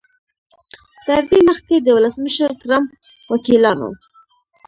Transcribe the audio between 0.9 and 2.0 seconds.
تر دې مخکې د